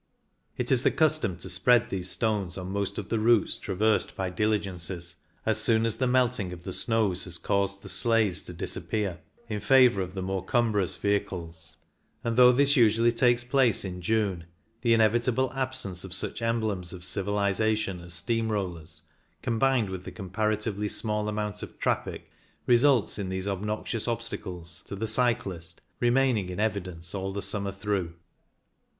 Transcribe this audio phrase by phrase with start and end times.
[0.57, 4.31] It is the custom to spread these stones, on most of the routes traversed by
[4.31, 7.87] diligences, as soon as the THE FURKA 123 melting of the snows has caused the
[7.87, 11.77] sleighs to disappear in favour of the more cum brous vehicles;
[12.23, 14.45] and though this usually takes place in June,
[14.81, 19.03] the inevitable absence of such emblems of civilization as steam rollers,
[19.43, 22.31] combined with the comparatively small amount of traffic,
[22.65, 27.71] results in these obnoxious obstacles— to the cyclist— re maining in evidence all the summer
[27.71, 28.15] through.